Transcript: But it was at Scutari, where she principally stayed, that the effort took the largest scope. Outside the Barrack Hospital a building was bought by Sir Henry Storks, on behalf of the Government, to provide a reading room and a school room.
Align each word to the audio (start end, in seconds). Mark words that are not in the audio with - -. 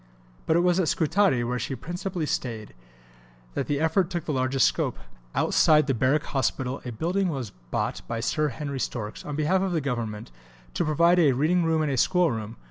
But 0.47 0.55
it 0.55 0.61
was 0.61 0.79
at 0.79 0.87
Scutari, 0.87 1.43
where 1.43 1.59
she 1.59 1.75
principally 1.75 2.25
stayed, 2.25 2.73
that 3.53 3.67
the 3.67 3.79
effort 3.79 4.09
took 4.09 4.25
the 4.25 4.33
largest 4.33 4.65
scope. 4.67 4.97
Outside 5.35 5.85
the 5.85 5.93
Barrack 5.93 6.23
Hospital 6.23 6.81
a 6.83 6.91
building 6.91 7.29
was 7.29 7.51
bought 7.69 8.01
by 8.07 8.19
Sir 8.19 8.47
Henry 8.47 8.79
Storks, 8.79 9.23
on 9.23 9.35
behalf 9.35 9.61
of 9.61 9.73
the 9.73 9.79
Government, 9.79 10.31
to 10.73 10.83
provide 10.85 11.19
a 11.19 11.33
reading 11.33 11.63
room 11.65 11.83
and 11.83 11.91
a 11.91 11.97
school 11.97 12.31
room. 12.31 12.57